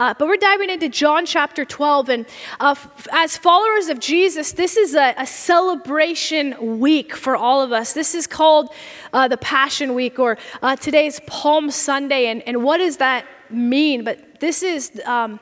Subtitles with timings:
[0.00, 2.08] Uh, but we're diving into John chapter 12.
[2.08, 2.26] And
[2.58, 7.70] uh, f- as followers of Jesus, this is a, a, celebration week for all of
[7.70, 7.92] us.
[7.92, 8.72] This is called
[9.12, 12.28] uh, the Passion Week, or uh, today's Palm Sunday.
[12.28, 14.02] And, and what does that mean?
[14.02, 14.90] But this is.
[15.04, 15.38] Um,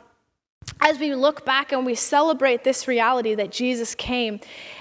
[0.80, 4.38] as we look back and we celebrate this reality that Jesus came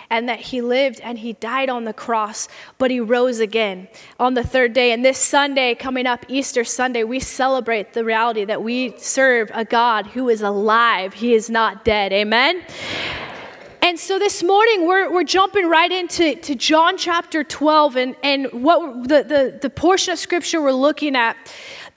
[0.10, 2.48] and that he lived and he died on the cross,
[2.78, 3.88] but he rose again
[4.20, 4.92] on the third day.
[4.92, 9.66] And this Sunday, coming up, Easter Sunday, we celebrate the reality that we serve a
[9.66, 12.14] God who is alive, he is not dead.
[12.14, 12.64] Amen?
[13.82, 18.48] And so this morning, we're, we're jumping right into to John chapter 12, and, and
[18.52, 21.38] what the, the, the portion of scripture we're looking at.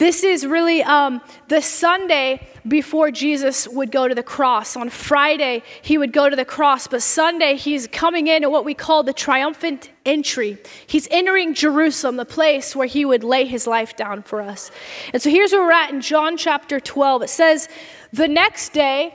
[0.01, 4.75] This is really um, the Sunday before Jesus would go to the cross.
[4.75, 8.65] On Friday, he would go to the cross, but Sunday, he's coming in at what
[8.65, 10.57] we call the triumphant entry.
[10.87, 14.71] He's entering Jerusalem, the place where he would lay his life down for us.
[15.13, 17.25] And so here's where we're at in John chapter 12.
[17.25, 17.69] It says,
[18.15, 19.15] The next day,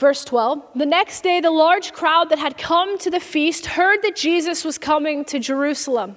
[0.00, 4.02] Verse 12, the next day, the large crowd that had come to the feast heard
[4.02, 6.16] that Jesus was coming to Jerusalem.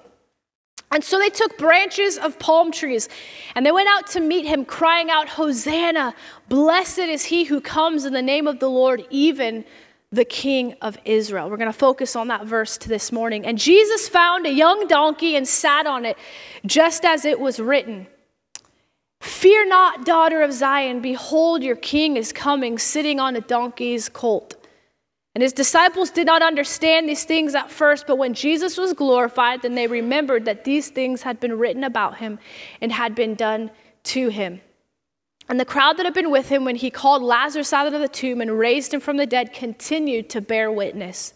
[0.96, 3.10] And so they took branches of palm trees
[3.54, 6.16] and they went out to meet him, crying out, Hosanna!
[6.48, 9.66] Blessed is he who comes in the name of the Lord, even
[10.14, 11.50] the King of Israel.
[11.50, 13.46] We're going to focus on that verse this morning.
[13.46, 16.18] And Jesus found a young donkey and sat on it,
[16.66, 18.08] just as it was written
[19.20, 24.65] Fear not, daughter of Zion, behold, your king is coming, sitting on a donkey's colt.
[25.36, 29.62] And his disciples did not understand these things at first, but when Jesus was glorified,
[29.62, 32.40] then they remembered that these things had been written about him
[32.80, 33.70] and had been done
[34.06, 34.62] to him.
[35.50, 38.08] And the crowd that had been with him when he called Lazarus out of the
[38.08, 41.34] tomb and raised him from the dead continued to bear witness.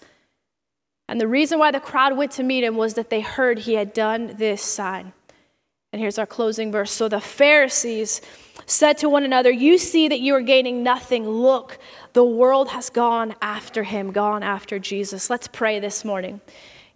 [1.10, 3.74] And the reason why the crowd went to meet him was that they heard he
[3.74, 5.12] had done this sign.
[5.92, 6.92] And here's our closing verse.
[6.92, 8.22] So the Pharisees
[8.70, 11.28] said to one another, You see that you are gaining nothing.
[11.28, 11.80] Look,
[12.14, 15.30] the world has gone after him, gone after Jesus.
[15.30, 16.42] Let's pray this morning.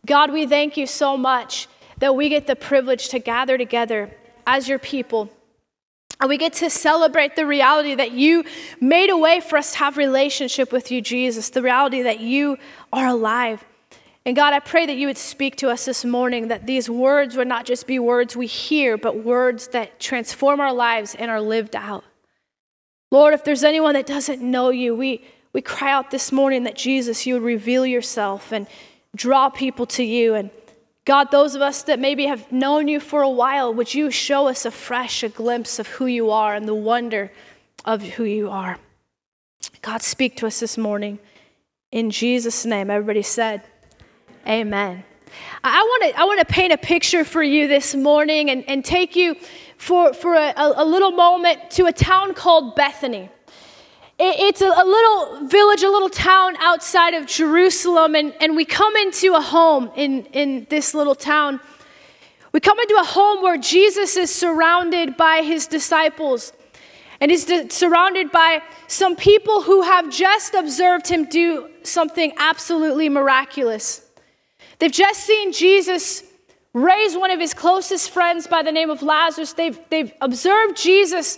[0.06, 1.68] God, we thank you so much
[2.00, 4.12] that we get the privilege to gather together
[4.46, 5.30] as your people.
[6.20, 8.44] And we get to celebrate the reality that you
[8.80, 12.58] made a way for us to have relationship with you, Jesus, the reality that you
[12.92, 13.64] are alive.
[14.26, 17.36] And God, I pray that you would speak to us this morning, that these words
[17.36, 21.42] would not just be words we hear, but words that transform our lives and are
[21.42, 22.06] lived out.
[23.12, 26.76] Lord, if there's anyone that doesn't know you, we, we cry out this morning that
[26.76, 28.66] Jesus, you would reveal yourself and
[29.16, 30.36] draw people to you.
[30.36, 30.50] And
[31.06, 34.48] God, those of us that maybe have known you for a while, would you show
[34.48, 37.30] us afresh a glimpse of who you are and the wonder
[37.84, 38.80] of who you are?
[39.82, 41.20] God, speak to us this morning.
[41.92, 43.64] In Jesus' name, everybody said,
[44.48, 45.04] Amen.
[45.64, 48.84] I want to I want to paint a picture for you this morning and, and
[48.84, 49.36] take you
[49.78, 53.30] for, for a, a little moment to a town called Bethany.
[54.20, 58.64] It, it's a, a, little village, a little town outside of Jerusalem, and, and we
[58.66, 61.60] come into a home in, in this little town.
[62.52, 66.54] We come into a home where Jesus is surrounded by his disciples.
[67.20, 74.03] And he's surrounded by some people who have just observed him do something absolutely miraculous.
[74.80, 76.24] They've just seen Jesus
[76.74, 79.54] raise one of his closest friends by the name of Lazarus.
[79.54, 81.38] They've, they've observed Jesus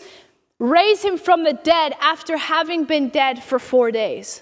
[0.59, 4.41] raise him from the dead after having been dead for four days.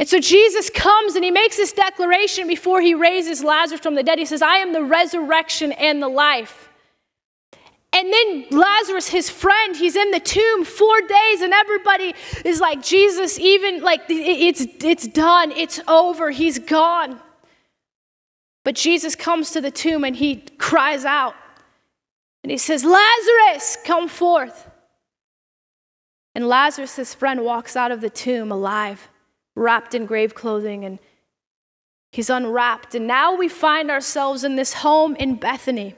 [0.00, 4.02] And so Jesus comes and he makes this declaration before he raises Lazarus from the
[4.02, 4.18] dead.
[4.18, 6.68] He says, I am the resurrection and the life.
[7.92, 12.12] And then Lazarus, his friend, he's in the tomb four days, and everybody
[12.44, 17.20] is like, Jesus, even like it's, it's done, it's over, he's gone.
[18.64, 21.34] But Jesus comes to the tomb and he cries out
[22.42, 24.68] and he says, Lazarus, come forth.
[26.34, 29.08] And Lazarus, his friend, walks out of the tomb alive,
[29.54, 30.98] wrapped in grave clothing, and
[32.10, 32.94] he's unwrapped.
[32.94, 35.94] And now we find ourselves in this home in Bethany.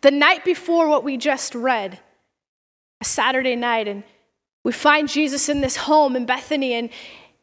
[0.00, 2.00] The night before what we just read,
[3.00, 4.02] a Saturday night, and
[4.64, 6.90] we find Jesus in this home in Bethany, and,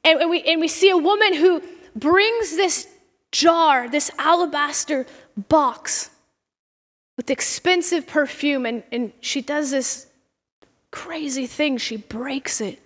[0.04, 1.64] and, we, and we see a woman who
[1.96, 2.88] brings this
[3.38, 5.06] jar, this alabaster
[5.50, 6.10] box
[7.18, 10.08] with expensive perfume, and, and she does this
[10.92, 11.78] crazy thing.
[11.78, 12.80] She breaks it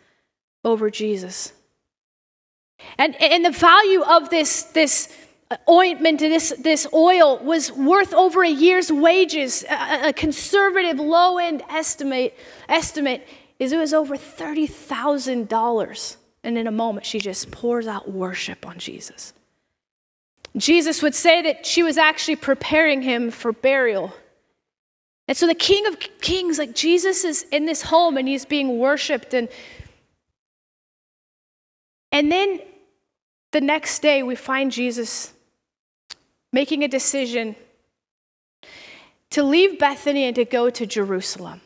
[0.64, 1.54] over Jesus.
[2.98, 5.16] And, and the value of this, this
[5.70, 9.64] ointment, this, this oil, was worth over a year's wages.
[9.70, 12.38] A, a conservative low end estimate,
[12.68, 13.28] estimate
[13.60, 16.16] is it was over $30,000.
[16.44, 19.34] And in a moment, she just pours out worship on Jesus.
[20.58, 24.14] Jesus would say that she was actually preparing him for burial.
[25.28, 28.78] And so the King of Kings, like Jesus, is in this home and he's being
[28.78, 29.34] worshiped.
[29.34, 29.48] And,
[32.12, 32.60] and then
[33.52, 35.34] the next day, we find Jesus
[36.52, 37.56] making a decision
[39.30, 41.62] to leave Bethany and to go to Jerusalem.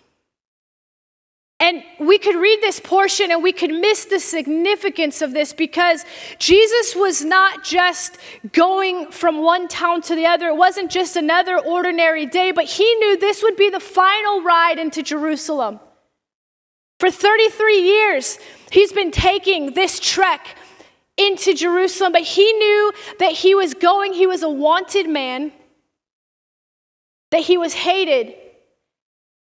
[1.66, 6.06] And we could read this portion and we could miss the significance of this because
[6.38, 8.20] Jesus was not just
[8.52, 10.50] going from one town to the other.
[10.50, 14.78] It wasn't just another ordinary day, but he knew this would be the final ride
[14.78, 15.80] into Jerusalem.
[17.00, 18.38] For 33 years,
[18.70, 20.56] he's been taking this trek
[21.18, 25.52] into Jerusalem, but he knew that he was going, he was a wanted man,
[27.32, 28.36] that he was hated,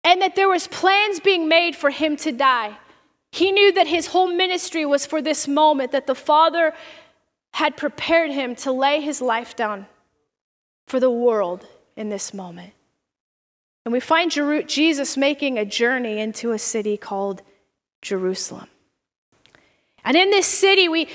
[0.06, 2.78] and that there was plans being made for him to die.
[3.32, 6.74] He knew that his whole ministry was for this moment, that the Father
[7.54, 9.88] had prepared him to lay his life down
[10.88, 11.66] for the world
[11.98, 12.72] in this moment.
[13.84, 14.32] And we find
[14.68, 17.42] Jesus making a journey into a city called
[18.02, 18.68] Jerusalem.
[20.04, 21.10] And in this city, we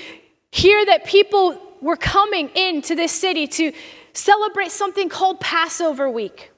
[0.51, 3.71] hear that people were coming into this city to
[4.13, 6.50] celebrate something called Passover week.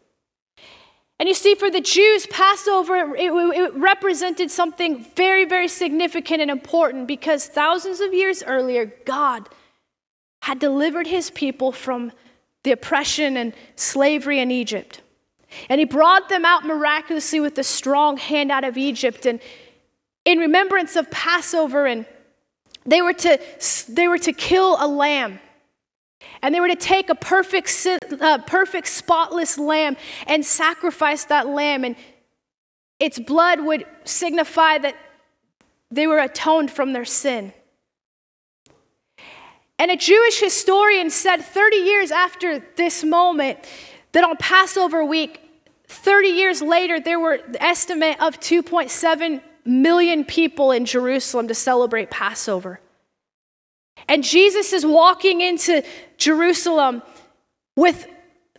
[1.23, 6.51] And you see, for the Jews, Passover, it, it, represented something very, very significant and
[6.51, 9.47] important because thousands of years earlier, God
[10.41, 12.11] had delivered his people from
[12.63, 14.99] the oppression and slavery in Egypt.
[15.69, 19.25] And he brought them out miraculously with a strong hand out of Egypt.
[19.25, 19.39] And
[20.25, 22.05] in remembrance of Passover, and
[22.85, 23.39] they were to,
[23.87, 25.39] they were to kill a lamb.
[26.43, 27.87] And they were to take a perfect,
[28.19, 29.95] uh, perfect, spotless lamb
[30.27, 31.85] and sacrifice that lamb.
[31.85, 31.95] And
[32.99, 34.97] its blood would signify that
[35.89, 37.53] they were atoned from their sin.
[39.79, 43.59] And a Jewish historian said 30 years after this moment
[44.11, 45.39] that on Passover week,
[45.87, 52.11] 30 years later, there were the estimate of 2.7 million people in Jerusalem to celebrate
[52.11, 52.81] Passover.
[54.07, 55.83] And Jesus is walking into
[56.23, 57.01] Jerusalem
[57.75, 58.07] with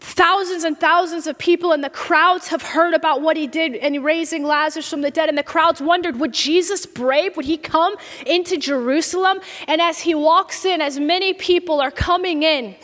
[0.00, 4.02] thousands and thousands of people, and the crowds have heard about what he did in
[4.02, 5.28] raising Lazarus from the dead.
[5.30, 7.36] And the crowds wondered, would Jesus brave?
[7.36, 7.96] Would he come
[8.26, 9.40] into Jerusalem?
[9.66, 12.76] And as he walks in, as many people are coming in,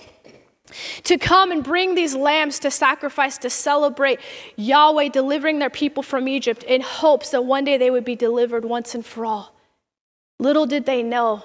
[1.03, 4.21] to come and bring these lambs to sacrifice to celebrate
[4.57, 8.65] Yahweh delivering their people from Egypt in hopes that one day they would be delivered
[8.65, 9.55] once and for all.
[10.39, 11.45] Little did they know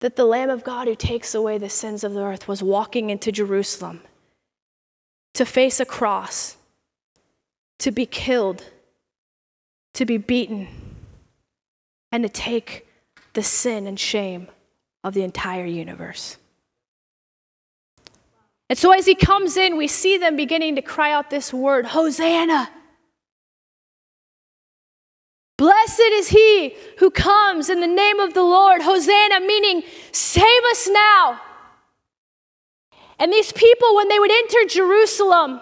[0.00, 3.10] that the Lamb of God who takes away the sins of the earth was walking
[3.10, 4.02] into Jerusalem
[5.34, 6.56] to face a cross,
[7.78, 8.64] to be killed,
[9.94, 10.68] to be beaten,
[12.12, 12.86] and to take
[13.32, 14.48] the sin and shame
[15.04, 16.38] of the entire universe.
[18.68, 21.86] And so as he comes in, we see them beginning to cry out this word
[21.86, 22.70] Hosanna!
[25.56, 28.82] Blessed is he who comes in the name of the Lord.
[28.82, 29.82] Hosanna, meaning
[30.12, 31.40] save us now.
[33.18, 35.60] And these people, when they would enter Jerusalem,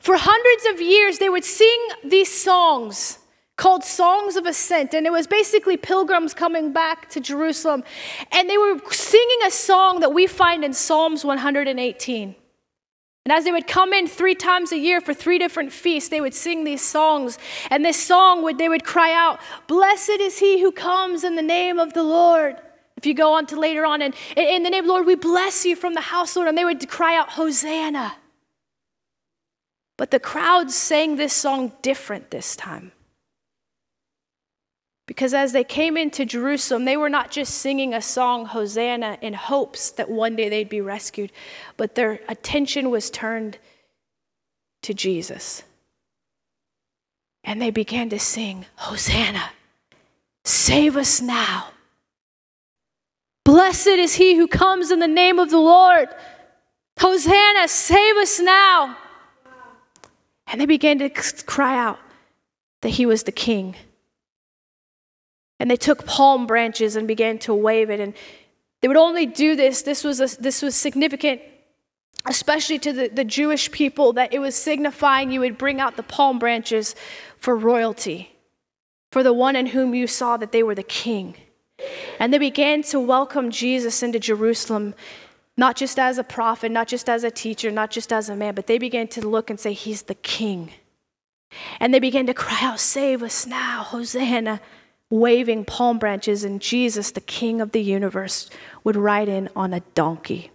[0.00, 3.18] for hundreds of years, they would sing these songs
[3.56, 4.92] called Songs of Ascent.
[4.92, 7.84] And it was basically pilgrims coming back to Jerusalem.
[8.32, 12.34] And they were singing a song that we find in Psalms 118.
[13.24, 16.20] And as they would come in three times a year for three different feasts, they
[16.20, 17.38] would sing these songs.
[17.70, 21.42] And this song would they would cry out, Blessed is he who comes in the
[21.42, 22.56] name of the Lord.
[22.96, 25.14] If you go on to later on, and in the name of the Lord, we
[25.14, 26.48] bless you from the house, Lord.
[26.48, 28.14] And they would cry out, Hosanna.
[29.96, 32.92] But the crowds sang this song different this time.
[35.12, 39.34] Because as they came into Jerusalem, they were not just singing a song, Hosanna, in
[39.34, 41.32] hopes that one day they'd be rescued,
[41.76, 43.58] but their attention was turned
[44.80, 45.64] to Jesus.
[47.44, 49.50] And they began to sing, Hosanna,
[50.46, 51.72] save us now.
[53.44, 56.08] Blessed is he who comes in the name of the Lord.
[56.98, 58.96] Hosanna, save us now.
[60.46, 61.98] And they began to cry out
[62.80, 63.76] that he was the king.
[65.62, 68.00] And they took palm branches and began to wave it.
[68.00, 68.14] And
[68.80, 71.40] they would only do this, this was, a, this was significant,
[72.26, 76.02] especially to the, the Jewish people, that it was signifying you would bring out the
[76.02, 76.96] palm branches
[77.38, 78.34] for royalty,
[79.12, 81.36] for the one in whom you saw that they were the king.
[82.18, 84.96] And they began to welcome Jesus into Jerusalem,
[85.56, 88.56] not just as a prophet, not just as a teacher, not just as a man,
[88.56, 90.72] but they began to look and say, He's the king.
[91.78, 94.60] And they began to cry out, Save us now, Hosanna
[95.12, 98.48] waving palm branches, and Jesus, the King of the universe,
[98.82, 100.50] would ride in on a donkey.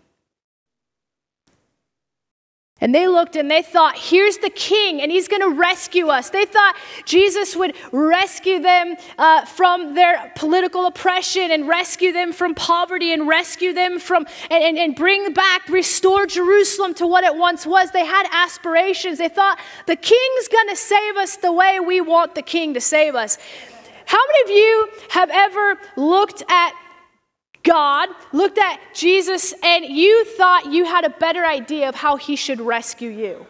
[2.79, 6.29] And they looked and they thought, here's the king, and he's going to rescue us.
[6.29, 12.53] They thought Jesus would rescue them uh, from their political oppression and rescue them from
[12.53, 17.35] poverty and rescue them from, and, and, and bring back, restore Jerusalem to what it
[17.35, 17.89] once was.
[17.91, 19.17] They had aspirations.
[19.17, 22.81] They thought, the king's going to save us the way we want the king to
[22.81, 23.39] save us.
[24.07, 26.73] How many of you have ever looked at
[27.67, 32.37] God looked at Jesus and you thought you had a better idea of how he
[32.37, 33.45] should rescue you.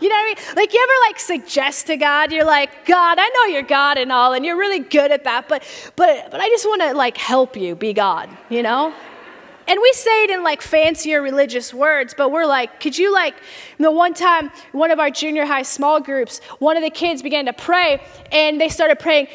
[0.00, 0.56] You know what I mean?
[0.56, 4.12] Like you ever like suggest to God, you're like, God, I know you're God and
[4.12, 5.62] all, and you're really good at that, but
[5.96, 8.94] but but I just want to like help you be God, you know?
[9.72, 13.34] And we say it in like fancier religious words, but we're like, could you like,
[13.78, 17.46] know, one time, one of our junior high small groups, one of the kids began
[17.46, 19.28] to pray, and they started praying,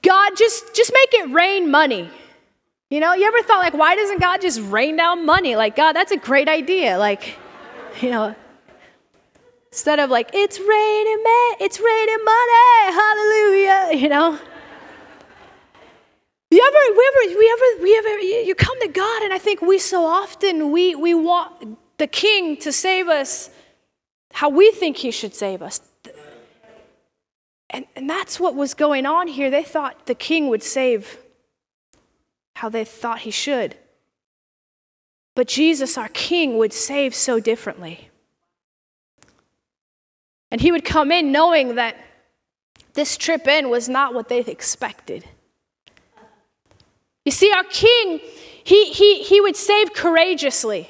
[0.00, 2.08] God, just just make it rain money.
[2.88, 5.56] You know, you ever thought, like, why doesn't God just rain down money?
[5.56, 6.96] Like, God, that's a great idea.
[6.96, 7.36] Like,
[8.00, 8.32] you know,
[9.72, 14.38] instead of like, it's raining, man, it's raining money, hallelujah, you know.
[16.54, 19.60] You ever, we ever, we ever, we ever, you come to God, and I think
[19.60, 23.50] we so often we we want the King to save us
[24.32, 25.80] how we think He should save us.
[27.70, 29.50] And, and that's what was going on here.
[29.50, 31.18] They thought the King would save
[32.54, 33.76] how they thought he should.
[35.34, 38.10] But Jesus, our King, would save so differently.
[40.52, 41.96] And he would come in knowing that
[42.92, 45.24] this trip in was not what they expected.
[47.24, 48.20] You see, our King,
[48.64, 50.88] he, he, he would save courageously.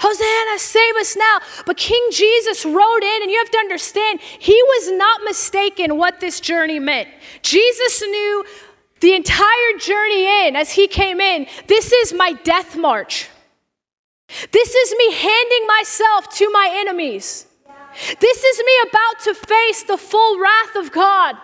[0.00, 1.38] Hosanna, save us now.
[1.64, 6.20] But King Jesus rode in, and you have to understand, he was not mistaken what
[6.20, 7.08] this journey meant.
[7.42, 8.44] Jesus knew
[9.00, 13.28] the entire journey in, as he came in, this is my death march.
[14.50, 17.46] This is me handing myself to my enemies.
[18.20, 21.36] This is me about to face the full wrath of God.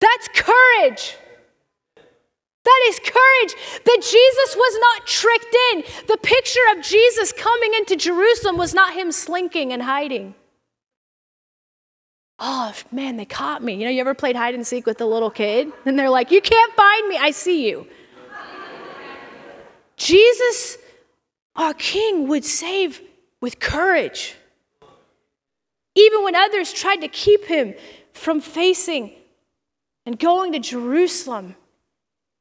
[0.00, 1.16] That's courage.
[2.70, 5.84] That is courage that Jesus was not tricked in.
[6.06, 10.34] The picture of Jesus coming into Jerusalem was not him slinking and hiding
[12.40, 13.74] oh man, they caught me.
[13.74, 15.70] You know, you ever played hide and seek with a little kid?
[15.84, 17.86] And they're like, you can't find me, I see you.
[19.96, 20.78] Jesus,
[21.54, 23.02] our King, would save
[23.42, 24.34] with courage.
[25.94, 27.74] Even when others tried to keep him
[28.14, 29.12] from facing
[30.06, 31.54] and going to Jerusalem,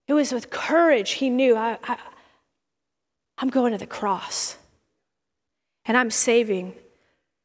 [0.10, 1.98] it was with courage he knew I, I,
[3.38, 4.58] I'm going to the cross
[5.86, 6.74] and I'm saving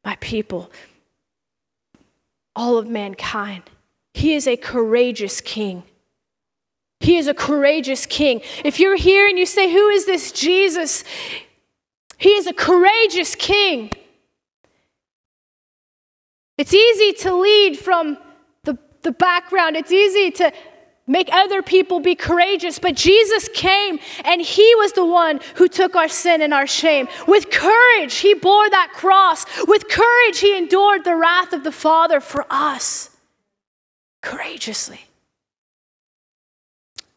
[0.02, 0.72] my people
[2.56, 3.64] all of mankind.
[4.14, 5.82] He is a courageous king.
[7.00, 8.40] He is a courageous king.
[8.64, 11.04] If you're here and you say, Who is this Jesus?
[12.16, 13.90] He is a courageous king.
[16.56, 18.16] It's easy to lead from
[18.62, 20.52] the, the background, it's easy to
[21.06, 22.78] make other people be courageous.
[22.78, 27.08] But Jesus came and He was the one who took our sin and our shame.
[27.26, 29.44] With courage, He bore that cross.
[29.66, 33.10] With courage, He endured the wrath of the Father for us.
[34.22, 35.00] Courageously.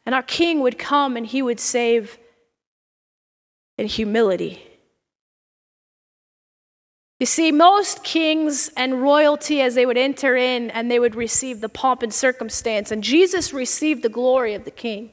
[0.06, 2.18] And our King would come and He would save
[3.78, 4.67] in humility.
[7.20, 11.62] You see, most kings and royalty, as they would enter in and they would receive
[11.62, 15.12] the pomp and circumstance, and Jesus received the glory of the king.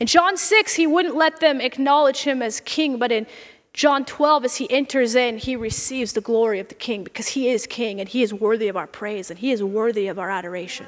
[0.00, 3.26] In John 6, he wouldn't let them acknowledge him as king, but in
[3.72, 7.50] John 12, as he enters in, he receives the glory of the king because he
[7.50, 10.30] is king and he is worthy of our praise and he is worthy of our
[10.30, 10.86] adoration.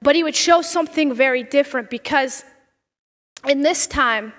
[0.00, 2.44] But he would show something very different because
[3.46, 4.32] in this time,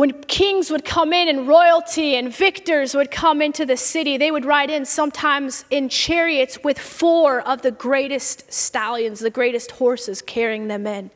[0.00, 4.30] when kings would come in and royalty and victors would come into the city, they
[4.30, 10.22] would ride in sometimes in chariots with four of the greatest stallions, the greatest horses
[10.22, 11.10] carrying them in,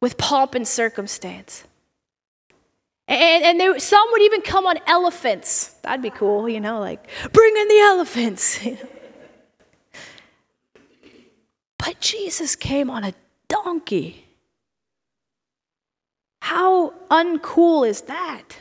[0.00, 1.64] with pomp and circumstance.
[3.06, 5.74] And, and they, some would even come on elephants.
[5.82, 8.60] That'd be cool, you know, like, bring in the elephants.
[11.76, 13.12] but Jesus came on a
[13.48, 14.24] donkey.
[16.42, 18.56] How uncool is that?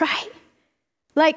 [0.00, 0.30] Right?
[1.16, 1.36] Like,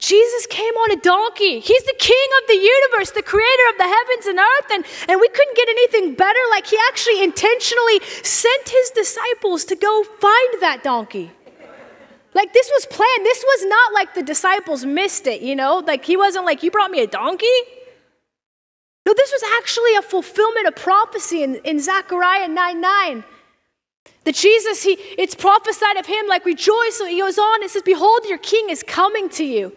[0.00, 1.60] Jesus came on a donkey.
[1.60, 5.20] He's the king of the universe, the creator of the heavens and earth, and, and
[5.20, 6.40] we couldn't get anything better.
[6.50, 11.30] Like, he actually intentionally sent his disciples to go find that donkey.
[12.34, 13.24] Like, this was planned.
[13.24, 15.78] This was not like the disciples missed it, you know?
[15.86, 17.46] Like, he wasn't like, You brought me a donkey?
[19.04, 23.24] No, this was actually a fulfillment of prophecy in, in Zechariah 9 9.
[24.24, 26.96] That Jesus, he, it's prophesied of him like rejoice.
[26.96, 29.72] So he goes on, it says, Behold, your king is coming to you.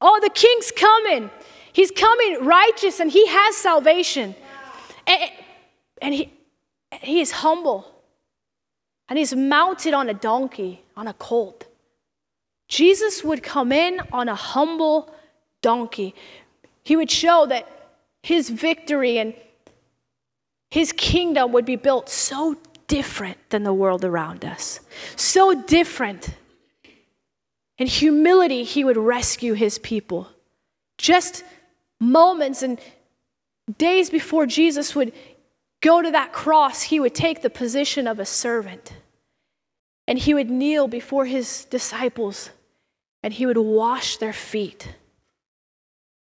[0.00, 1.30] Oh, the king's coming.
[1.72, 4.34] He's coming righteous and he has salvation.
[5.06, 5.30] And,
[6.00, 6.32] and he,
[7.02, 7.90] he is humble.
[9.08, 11.66] And he's mounted on a donkey, on a colt.
[12.68, 15.12] Jesus would come in on a humble
[15.60, 16.14] donkey.
[16.84, 17.68] He would show that
[18.24, 19.34] his victory and
[20.70, 24.80] his kingdom would be built so different than the world around us.
[25.14, 26.30] So different.
[27.76, 30.26] In humility, he would rescue his people.
[30.96, 31.44] Just
[32.00, 32.80] moments and
[33.76, 35.12] days before Jesus would
[35.82, 38.94] go to that cross, he would take the position of a servant
[40.08, 42.48] and he would kneel before his disciples
[43.22, 44.94] and he would wash their feet.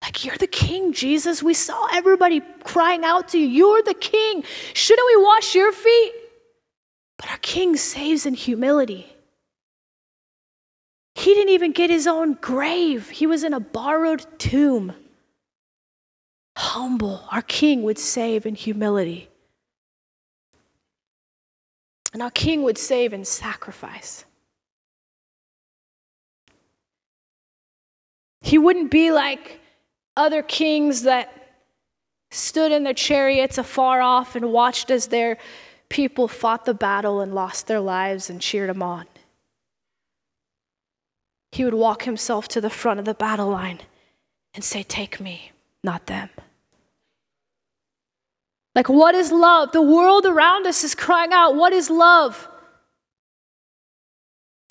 [0.09, 1.43] Like, you're the king, Jesus.
[1.43, 3.45] We saw everybody crying out to you.
[3.45, 4.43] You're the king.
[4.73, 6.13] Shouldn't we wash your feet?
[7.19, 9.05] But our king saves in humility.
[11.13, 14.93] He didn't even get his own grave, he was in a borrowed tomb.
[16.57, 19.29] Humble, our king would save in humility.
[22.13, 24.25] And our king would save in sacrifice.
[28.41, 29.58] He wouldn't be like
[30.19, 31.33] other kings that
[32.29, 35.37] stood in their chariots afar off and watched as their
[35.87, 39.05] people fought the battle and lost their lives and cheered them on.
[41.51, 43.79] He would walk himself to the front of the battle line
[44.53, 45.51] and say, Take me,
[45.83, 46.29] not them.
[48.75, 49.71] Like, what is love?
[49.71, 52.47] The world around us is crying out, What is love?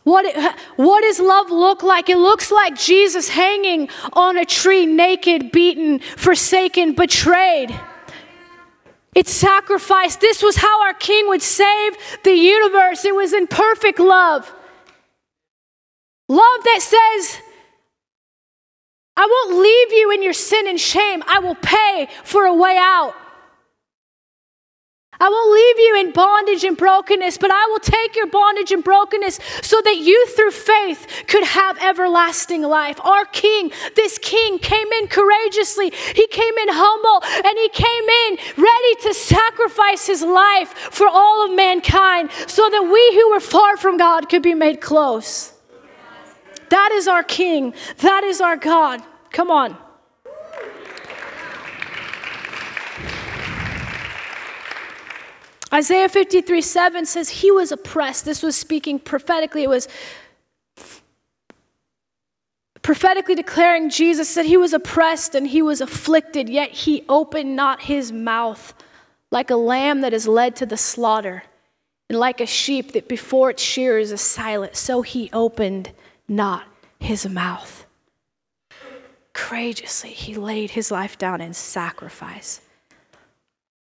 [0.08, 2.08] What, what does love look like?
[2.08, 7.78] It looks like Jesus hanging on a tree, naked, beaten, forsaken, betrayed.
[9.14, 10.16] It's sacrifice.
[10.16, 13.04] This was how our King would save the universe.
[13.04, 14.50] It was in perfect love.
[16.28, 17.42] Love that says,
[19.14, 21.22] I won't leave you in your sin and shame.
[21.26, 23.14] I will pay for a way out.
[25.20, 28.84] I won't leave you in bondage and brokenness, but I will take your bondage and
[28.84, 33.00] brokenness so that you through faith could have everlasting life.
[33.04, 35.90] Our King, this King, came in courageously.
[36.14, 41.44] He came in humble and he came in ready to sacrifice his life for all
[41.44, 45.52] of mankind so that we who were far from God could be made close.
[46.68, 47.74] That is our King.
[47.98, 49.02] That is our God.
[49.30, 49.76] Come on.
[55.72, 58.24] Isaiah 53 7 says he was oppressed.
[58.24, 59.64] This was speaking prophetically.
[59.64, 59.88] It was
[62.82, 67.82] prophetically declaring Jesus said he was oppressed and he was afflicted, yet he opened not
[67.82, 68.72] his mouth
[69.30, 71.42] like a lamb that is led to the slaughter,
[72.08, 75.92] and like a sheep that before its shearers is silent, so he opened
[76.26, 76.64] not
[76.98, 77.84] his mouth.
[79.34, 82.62] Courageously, he laid his life down in sacrifice.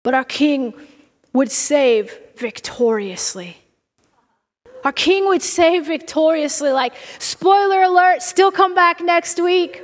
[0.03, 0.73] But our king
[1.37, 3.57] would save victoriously.
[4.83, 6.71] Our king would save victoriously.
[6.71, 9.83] Like, spoiler alert, still come back next week.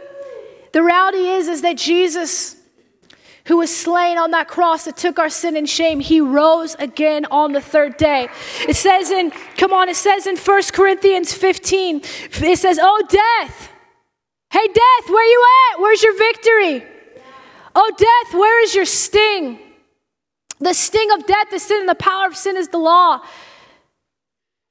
[0.72, 2.56] The reality is, is that Jesus,
[3.46, 7.26] who was slain on that cross that took our sin and shame, he rose again
[7.26, 8.30] on the third day.
[8.68, 13.70] It says in, come on, it says in 1 Corinthians 15, it says, Oh, death.
[14.52, 15.82] Hey, death, where you at?
[15.82, 16.88] Where's your victory?
[17.76, 19.60] Oh, death, where is your sting?
[20.64, 23.22] The sting of death is sin, and the power of sin is the law.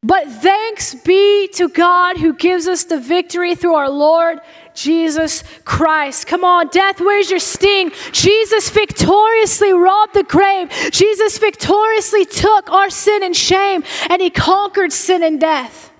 [0.02, 4.40] But thanks be to God who gives us the victory through our Lord
[4.74, 6.26] Jesus Christ.
[6.26, 7.92] Come on, death, where's your sting?
[8.10, 10.70] Jesus victoriously robbed the grave.
[10.90, 15.92] Jesus victoriously took our sin and shame, and he conquered sin and death.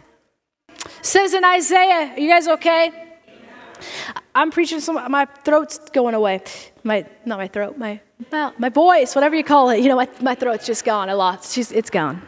[1.02, 2.90] says in Isaiah, are you guys okay?
[4.34, 6.42] I'm preaching some my throat's going away.
[6.82, 8.00] My not my throat, my
[8.58, 9.80] my voice, whatever you call it.
[9.80, 11.08] You know, my, my throat's just gone.
[11.34, 12.22] It's, just, it's gone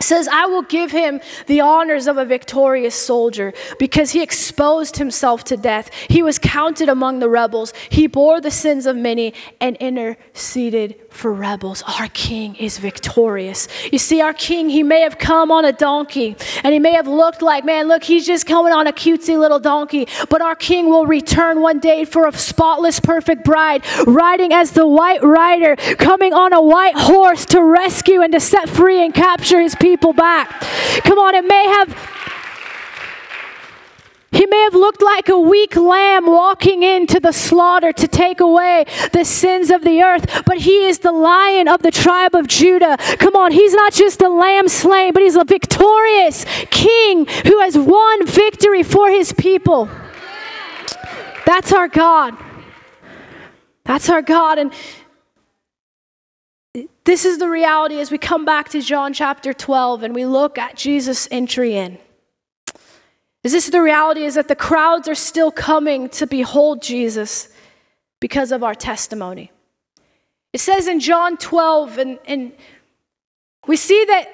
[0.00, 5.44] says, I will give him the honors of a victorious soldier because he exposed himself
[5.44, 5.90] to death.
[6.08, 7.72] He was counted among the rebels.
[7.90, 11.82] He bore the sins of many and interceded for rebels.
[11.86, 13.68] Our king is victorious.
[13.92, 17.06] You see, our king, he may have come on a donkey and he may have
[17.06, 20.08] looked like, man, look, he's just coming on a cutesy little donkey.
[20.28, 24.86] But our king will return one day for a spotless, perfect bride, riding as the
[24.86, 29.60] white rider, coming on a white horse to rescue and to set free and capture
[29.60, 29.83] his people
[30.16, 30.60] back.
[31.04, 31.88] Come on, it may have
[34.34, 38.84] He may have looked like a weak lamb walking into the slaughter to take away
[39.12, 42.96] the sins of the earth, but he is the lion of the tribe of Judah.
[43.18, 47.78] Come on, he's not just a lamb slain, but he's a victorious king who has
[47.78, 49.88] won victory for his people.
[51.46, 52.34] That's our God.
[53.84, 54.58] That's our God.
[54.58, 54.72] And
[57.04, 60.58] this is the reality as we come back to John chapter 12 and we look
[60.58, 61.98] at Jesus' entry in.
[63.44, 64.24] Is this the reality?
[64.24, 67.48] Is that the crowds are still coming to behold Jesus
[68.20, 69.52] because of our testimony.
[70.54, 72.52] It says in John 12, and, and
[73.66, 74.28] we see that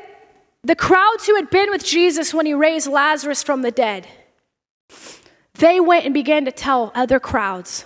[0.63, 4.07] the crowds who had been with Jesus when he raised Lazarus from the dead,
[5.55, 7.85] they went and began to tell other crowds,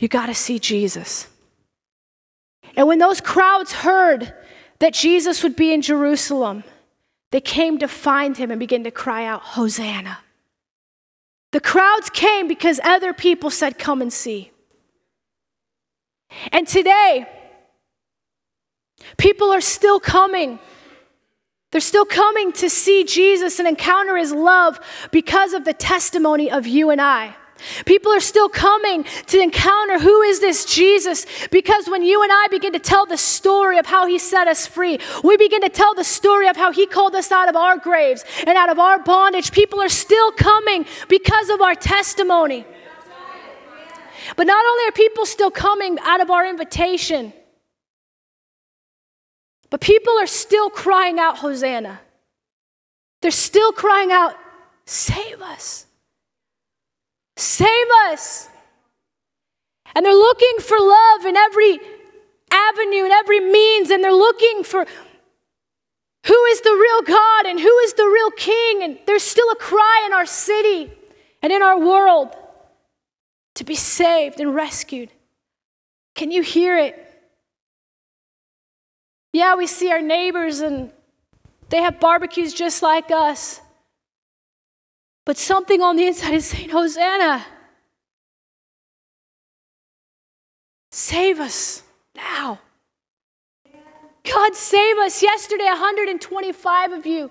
[0.00, 1.28] You got to see Jesus.
[2.76, 4.34] And when those crowds heard
[4.78, 6.64] that Jesus would be in Jerusalem,
[7.30, 10.18] they came to find him and began to cry out, Hosanna.
[11.52, 14.52] The crowds came because other people said, Come and see.
[16.52, 17.26] And today,
[19.16, 20.58] people are still coming.
[21.72, 24.80] They're still coming to see Jesus and encounter his love
[25.12, 27.34] because of the testimony of you and I.
[27.84, 32.46] People are still coming to encounter who is this Jesus because when you and I
[32.50, 35.94] begin to tell the story of how he set us free, we begin to tell
[35.94, 39.02] the story of how he called us out of our graves and out of our
[39.02, 39.52] bondage.
[39.52, 42.64] People are still coming because of our testimony.
[44.36, 47.32] But not only are people still coming out of our invitation,
[49.70, 52.00] but people are still crying out, Hosanna.
[53.22, 54.34] They're still crying out,
[54.90, 55.86] Save us.
[57.40, 58.50] Save us.
[59.94, 61.80] And they're looking for love in every
[62.50, 64.84] avenue and every means, and they're looking for
[66.26, 68.82] who is the real God and who is the real King.
[68.82, 70.92] And there's still a cry in our city
[71.42, 72.36] and in our world
[73.54, 75.10] to be saved and rescued.
[76.14, 76.94] Can you hear it?
[79.32, 80.92] Yeah, we see our neighbors and
[81.70, 83.62] they have barbecues just like us.
[85.30, 87.46] But something on the inside is saying, Hosanna,
[90.90, 91.84] save us
[92.16, 92.58] now.
[94.24, 95.22] God, save us.
[95.22, 97.30] Yesterday, 125 of you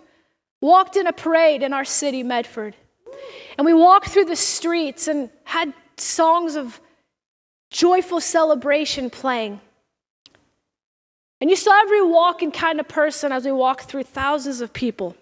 [0.62, 2.73] walked in a parade in our city, Medford.
[3.57, 6.79] And we walked through the streets and had songs of
[7.69, 9.59] joyful celebration playing.
[11.41, 15.17] And you saw every walking kind of person as we walked through thousands of people.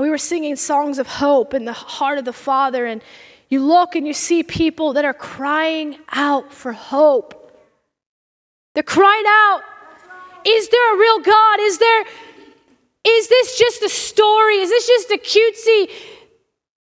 [0.00, 2.86] And we were singing songs of hope in the heart of the Father.
[2.86, 3.02] And
[3.50, 7.54] you look and you see people that are crying out for hope.
[8.72, 9.60] They're crying out,
[10.46, 11.60] Is there a real God?
[11.60, 12.04] Is there
[13.04, 14.54] is this just a story?
[14.54, 15.90] Is this just a cutesy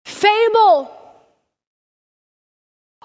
[0.05, 0.89] fable?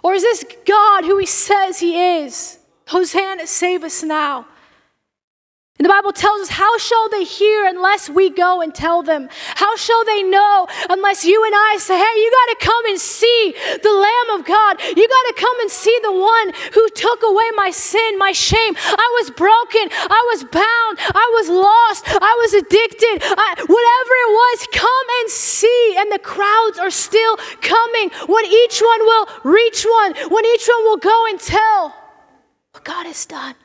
[0.05, 2.61] Or is this God who he says he is?
[2.87, 4.47] Hosanna, save us now.
[5.77, 9.29] And the Bible tells us, How shall they hear unless we go and tell them?
[9.57, 13.01] How shall they know unless you and I say, Hey, you got to come and
[13.01, 14.81] see the Lamb of God.
[14.81, 18.77] You got to come and see the one who took away my sin, my shame.
[18.79, 19.91] I was broken.
[19.91, 20.95] I was bound.
[21.11, 22.05] I was lost.
[22.07, 23.27] I was addicted.
[23.35, 25.97] I, whatever it was, come and see.
[25.99, 30.85] And the crowds are still coming when each one will reach one, when each one
[30.85, 31.97] will go and tell
[32.71, 33.57] what God has done.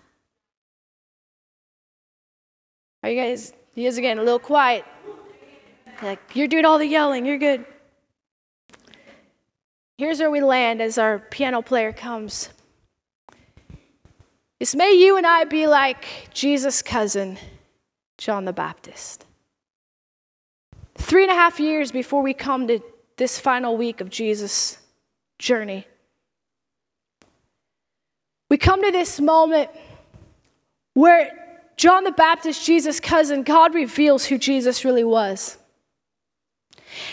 [3.04, 4.84] Are you guys, you guys are getting a little quiet.
[6.02, 7.66] Like, you're doing all the yelling, you're good.
[9.98, 12.50] Here's where we land as our piano player comes.
[14.60, 17.38] Is may you and I be like Jesus' cousin,
[18.18, 19.26] John the Baptist.
[20.96, 22.82] Three and a half years before we come to
[23.16, 24.78] this final week of Jesus'
[25.38, 25.88] journey,
[28.50, 29.70] we come to this moment
[30.94, 31.49] where
[31.80, 35.58] John the Baptist, Jesus' cousin, God reveals who Jesus really was.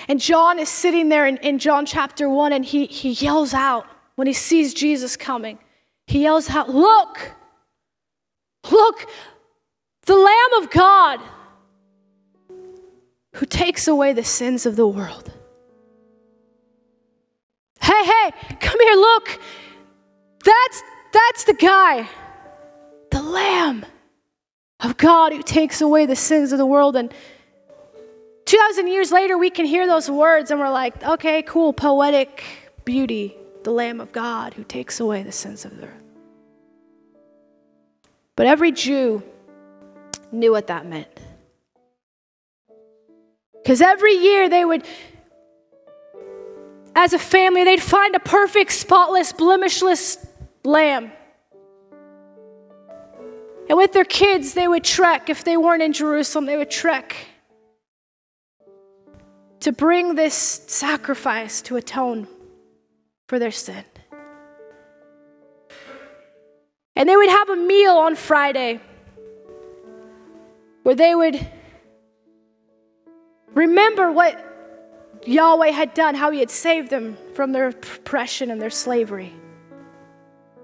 [0.08, 3.86] And John is sitting there in, in John chapter 1 and he, he yells out
[4.16, 5.60] when he sees Jesus coming.
[6.08, 7.32] He yells out, Look,
[8.68, 9.08] look,
[10.04, 11.20] the Lamb of God
[13.34, 15.32] who takes away the sins of the world.
[17.80, 19.40] Hey, hey, come here, look.
[20.44, 22.08] That's, that's the guy,
[23.12, 23.86] the Lamb
[24.80, 26.96] of God who takes away the sins of the world.
[26.96, 27.12] And
[28.44, 32.44] 2,000 years later, we can hear those words and we're like, okay, cool, poetic
[32.84, 36.02] beauty, the Lamb of God who takes away the sins of the earth.
[38.36, 39.22] But every Jew
[40.30, 41.08] knew what that meant.
[43.54, 44.84] Because every year they would
[46.96, 50.26] as a family, they'd find a perfect, spotless, blemishless
[50.64, 51.12] lamb.
[53.68, 55.28] And with their kids, they would trek.
[55.28, 57.16] If they weren't in Jerusalem, they would trek
[59.60, 62.28] to bring this sacrifice to atone
[63.26, 63.84] for their sin.
[66.94, 68.80] And they would have a meal on Friday
[70.84, 71.46] where they would
[73.54, 74.42] remember what
[75.26, 79.32] Yahweh had done, how He had saved them from their oppression and their slavery.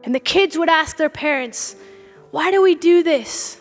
[0.04, 1.76] And the kids would ask their parents,
[2.32, 3.58] Why do we do this?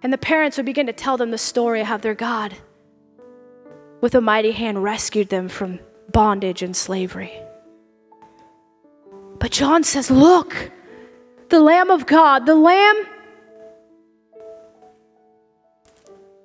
[0.00, 2.54] And the parents would begin to tell them the story of how their God,
[4.00, 5.80] with a mighty hand, rescued them from
[6.12, 7.32] bondage and slavery.
[9.40, 10.70] But John says, Look,
[11.48, 13.06] the Lamb of God, the Lamb.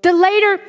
[0.02, 0.60] The later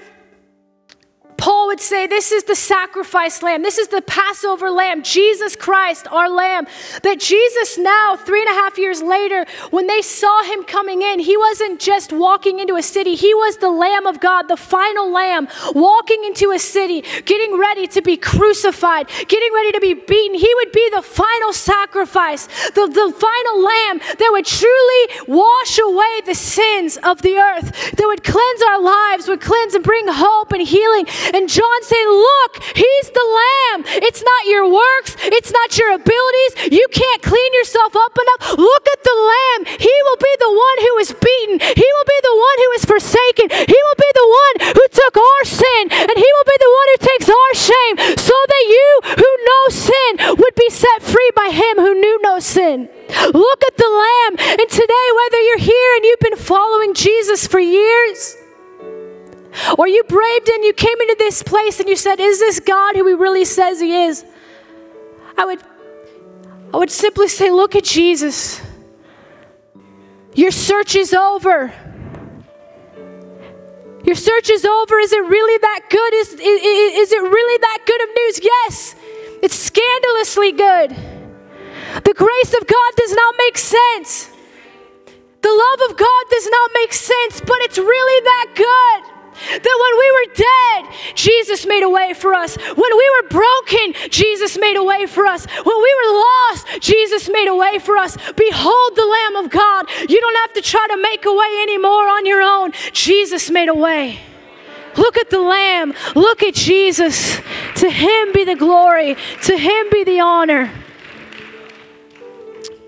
[1.37, 3.62] Paul would say, This is the sacrifice lamb.
[3.62, 6.66] This is the Passover lamb, Jesus Christ, our lamb.
[7.03, 11.18] That Jesus, now, three and a half years later, when they saw him coming in,
[11.18, 15.11] he wasn't just walking into a city, he was the Lamb of God, the final
[15.11, 20.38] lamb, walking into a city, getting ready to be crucified, getting ready to be beaten.
[20.38, 26.20] He would be the final sacrifice, the, the final lamb that would truly wash away
[26.27, 30.53] the sins of the earth, that would cleanse our lives, would cleanse and bring hope
[30.53, 33.87] and healing and John saying, Look, he's the lamb.
[34.02, 36.74] It's not your works, it's not your abilities.
[36.74, 38.58] You can't clean yourself up enough.
[38.58, 39.78] Look at the lamb.
[39.78, 42.84] He will be the one who is beaten, he will be the one who is
[42.84, 46.74] forsaken, he will be the one who took our sin, and he will be the
[46.74, 51.30] one who takes our shame, so that you who know sin would be set free
[51.34, 52.88] by him who knew no sin.
[53.08, 54.58] Look at the lamb.
[54.60, 58.37] And today, whether you're here and you've been following Jesus for years,
[59.78, 62.96] or you braved in, you came into this place and you said, Is this God
[62.96, 64.24] who he really says he is?
[65.36, 65.62] I would,
[66.72, 68.60] I would simply say, Look at Jesus.
[70.34, 71.72] Your search is over.
[74.04, 74.98] Your search is over.
[74.98, 76.14] Is it really that good?
[76.14, 78.40] Is, is, is it really that good of news?
[78.42, 78.96] Yes,
[79.42, 80.90] it's scandalously good.
[82.02, 84.30] The grace of God does not make sense.
[85.40, 89.13] The love of God does not make sense, but it's really that good.
[89.35, 92.57] That when we were dead, Jesus made a way for us.
[92.57, 95.47] When we were broken, Jesus made a way for us.
[95.47, 98.16] When we were lost, Jesus made a way for us.
[98.37, 99.87] Behold the Lamb of God.
[100.09, 102.73] You don't have to try to make a way anymore on your own.
[102.92, 104.20] Jesus made a way.
[104.97, 105.94] Look at the Lamb.
[106.14, 107.40] Look at Jesus.
[107.77, 110.70] To Him be the glory, to Him be the honor.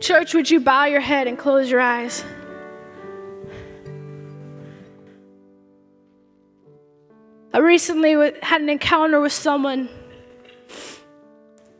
[0.00, 2.24] Church, would you bow your head and close your eyes?
[7.56, 9.88] I recently had an encounter with someone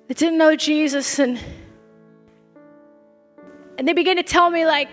[0.09, 1.39] that didn't know Jesus, and
[3.77, 4.89] and they began to tell me like,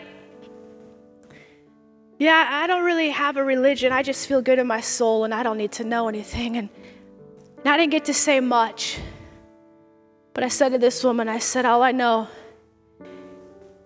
[2.19, 3.93] yeah, I don't really have a religion.
[3.93, 6.57] I just feel good in my soul, and I don't need to know anything.
[6.57, 6.67] And,
[7.59, 8.99] and I didn't get to say much,
[10.33, 12.27] but I said to this woman, I said, all I know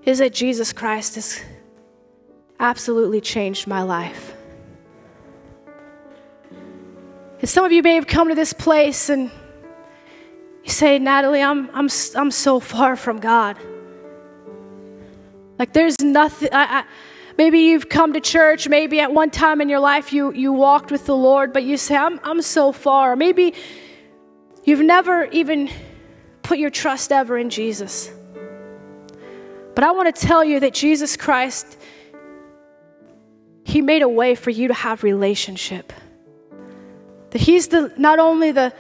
[0.02, 1.44] is that Jesus Christ has
[2.60, 4.34] absolutely changed my life.
[7.40, 9.30] And some of you may have come to this place and
[10.64, 13.58] you say, Natalie, I'm, I'm, I'm so far from God.
[15.60, 16.84] Like there's nothing, I, I,
[17.38, 20.92] maybe you've come to church, maybe at one time in your life you, you walked
[20.92, 23.16] with the Lord, but you say, I'm, I'm so far.
[23.16, 23.54] Maybe
[24.64, 25.70] you've never even
[26.42, 28.12] put your trust ever in Jesus.
[29.76, 31.78] But I want to tell you that Jesus Christ,
[33.64, 35.94] He made a way for you to have relationship.
[37.32, 38.74] That he's the, not only the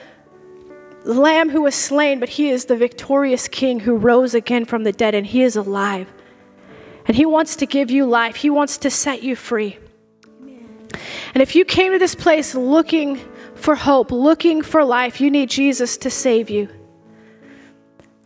[1.03, 4.91] lamb who was slain, but he is the victorious king who rose again from the
[4.91, 6.12] dead, and he is alive.
[7.07, 9.77] And he wants to give you life, he wants to set you free.
[11.33, 13.19] And if you came to this place looking
[13.55, 16.69] for hope, looking for life, you need Jesus to save you.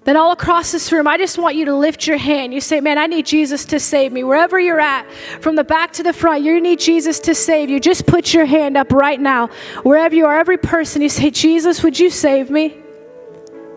[0.03, 2.53] Then, all across this room, I just want you to lift your hand.
[2.53, 4.23] You say, Man, I need Jesus to save me.
[4.23, 5.05] Wherever you're at,
[5.41, 7.79] from the back to the front, you need Jesus to save you.
[7.79, 9.47] Just put your hand up right now.
[9.83, 12.77] Wherever you are, every person, you say, Jesus, would you save me?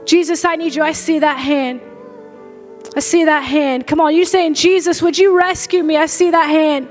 [0.06, 0.82] Jesus, I need you.
[0.82, 1.82] I see that hand.
[2.96, 3.86] I see that hand.
[3.86, 5.96] Come on, you saying, Jesus, would you rescue me?
[5.96, 6.88] I see that hand.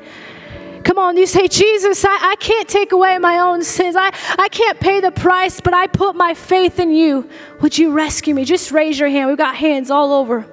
[0.84, 3.96] Come on, you say, Jesus, I, I can't take away my own sins.
[3.98, 7.30] I, I can't pay the price, but I put my faith in you.
[7.62, 8.44] Would you rescue me?
[8.44, 9.30] Just raise your hand.
[9.30, 10.46] We've got hands all over.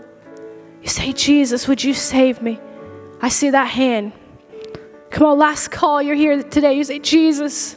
[0.82, 2.60] You say, Jesus, would you save me?
[3.20, 4.12] I see that hand.
[5.10, 6.00] Come on, last call.
[6.00, 6.74] You're here today.
[6.74, 7.76] You say, Jesus,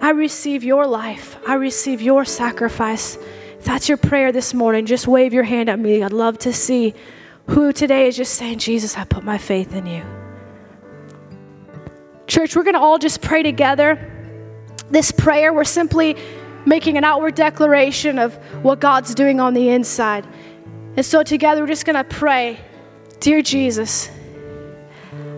[0.00, 1.38] I receive your life.
[1.46, 3.16] I receive your sacrifice.
[3.58, 6.02] If that's your prayer this morning, just wave your hand at me.
[6.02, 6.94] I'd love to see
[7.46, 10.17] who today is just saying, Jesus, I put my faith in you.
[12.28, 13.98] Church, we're going to all just pray together.
[14.90, 16.16] This prayer, we're simply
[16.64, 20.26] making an outward declaration of what God's doing on the inside.
[20.96, 22.58] And so, together, we're just going to pray
[23.20, 24.10] Dear Jesus,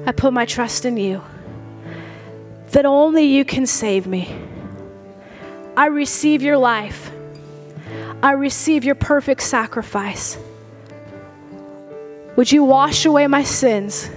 [0.05, 1.23] I put my trust in you,
[2.73, 4.37] that only you can save me.
[5.79, 7.11] I receive your life,
[8.23, 10.37] I receive your perfect sacrifice.
[12.37, 14.11] Would you wash away my sins?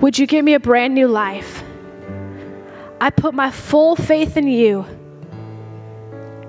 [0.00, 1.64] Would you give me a brand new life?
[3.00, 4.84] I put my full faith in you.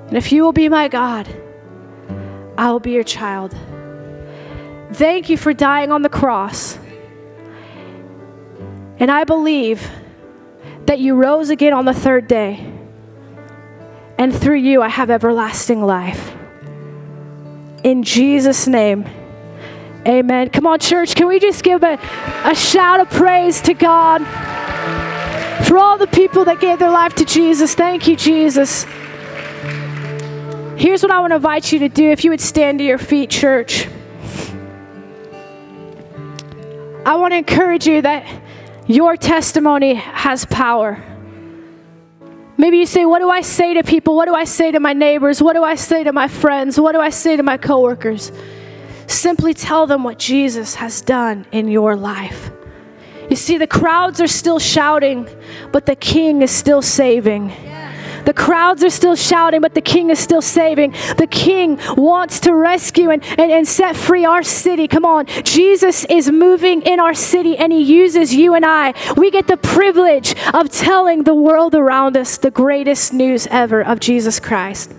[0.08, 1.28] And if you will be my God,
[2.58, 3.56] I will be your child.
[4.94, 6.78] Thank you for dying on the cross.
[8.98, 9.88] And I believe
[10.86, 12.66] that you rose again on the third day.
[14.18, 16.36] And through you, I have everlasting life.
[17.84, 19.06] In Jesus' name.
[20.08, 20.50] Amen.
[20.50, 22.00] Come on, church, can we just give a,
[22.46, 24.20] a shout of praise to God
[25.66, 27.76] for all the people that gave their life to Jesus?
[27.76, 28.86] Thank you, Jesus.
[30.78, 32.98] Here's what I want to invite you to do if you would stand to your
[32.98, 33.88] feet, church.
[37.06, 38.26] I want to encourage you that
[38.88, 41.04] your testimony has power.
[42.58, 44.16] Maybe you say, What do I say to people?
[44.16, 45.42] What do I say to my neighbors?
[45.42, 46.80] What do I say to my friends?
[46.80, 48.32] What do I say to my coworkers?
[49.10, 52.52] Simply tell them what Jesus has done in your life.
[53.28, 55.28] You see, the crowds are still shouting,
[55.72, 57.52] but the king is still saving.
[58.26, 60.92] The crowds are still shouting, but the king is still saving.
[61.18, 64.88] The king wants to rescue and, and, and set free our city.
[64.88, 65.26] Come on.
[65.44, 68.94] Jesus is moving in our city and he uses you and I.
[69.18, 74.00] We get the privilege of telling the world around us the greatest news ever of
[74.00, 74.94] Jesus Christ.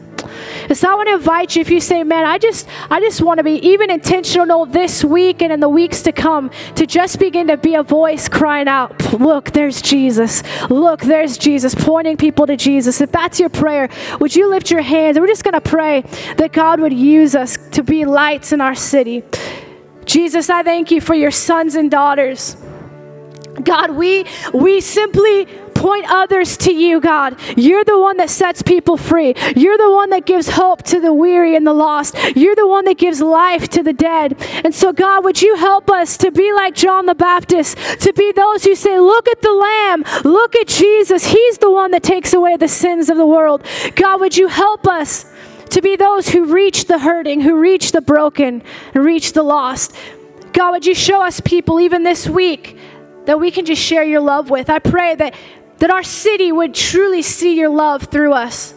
[0.72, 3.38] So I want to invite you if you say, man, I just I just want
[3.38, 7.48] to be even intentional this week and in the weeks to come to just begin
[7.48, 10.42] to be a voice crying out, look, there's Jesus.
[10.70, 13.00] Look, there's Jesus, pointing people to Jesus.
[13.00, 13.88] If that's your prayer,
[14.20, 15.18] would you lift your hands?
[15.18, 16.02] We're just going to pray
[16.36, 19.22] that God would use us to be lights in our city.
[20.04, 22.56] Jesus, I thank you for your sons and daughters.
[23.62, 25.46] God, we we simply
[25.80, 27.38] point others to you, God.
[27.56, 29.34] You're the one that sets people free.
[29.56, 32.14] You're the one that gives hope to the weary and the lost.
[32.36, 34.36] You're the one that gives life to the dead.
[34.62, 38.30] And so, God, would you help us to be like John the Baptist, to be
[38.32, 41.24] those who say, Look at the Lamb, look at Jesus.
[41.24, 43.64] He's the one that takes away the sins of the world.
[43.94, 45.24] God, would you help us?
[45.70, 49.94] To be those who reach the hurting, who reach the broken, and reach the lost.
[50.52, 52.76] God, would you show us people even this week
[53.26, 54.68] that we can just share your love with?
[54.68, 55.34] I pray that
[55.80, 58.72] that our city would truly see your love through us,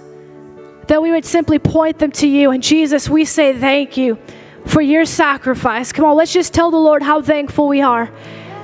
[0.87, 2.51] that we would simply point them to you.
[2.51, 4.17] And Jesus, we say thank you
[4.65, 5.91] for your sacrifice.
[5.91, 8.11] Come on, let's just tell the Lord how thankful we are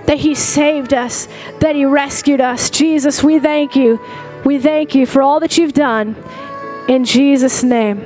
[0.10, 1.28] that He saved us,
[1.60, 2.71] that He rescued us.
[2.71, 3.99] Jesus, we thank you.
[4.43, 6.15] We thank you for all that you've done.
[6.88, 7.99] In Jesus' name.